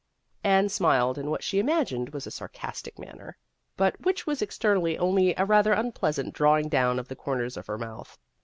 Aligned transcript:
Anne 0.43 0.67
smiled 0.67 1.19
in 1.19 1.29
what 1.29 1.43
she 1.43 1.59
imagined 1.59 2.09
was 2.09 2.25
a 2.25 2.31
sarcastic 2.31 2.97
manner, 2.97 3.37
but 3.77 4.01
which 4.01 4.25
was 4.25 4.41
externally 4.41 4.97
only 4.97 5.35
a 5.37 5.45
rather 5.45 5.73
unpleasant 5.73 6.33
drawing 6.33 6.67
down 6.67 6.97
of 6.97 7.07
the 7.07 7.15
corners 7.15 7.55
of 7.55 7.67
her 7.67 7.77
mouth. 7.77 8.17